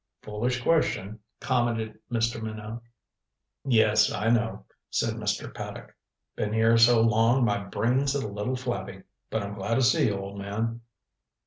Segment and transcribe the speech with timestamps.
[0.23, 2.41] "Foolish question," commented Mr.
[2.41, 2.79] Minot.
[3.63, 5.53] "Yes, I know," said Mr.
[5.53, 5.95] Paddock.
[6.35, 9.03] "Been here so long my brain's a little flabby.
[9.29, 10.81] But I'm glad to see you, old man."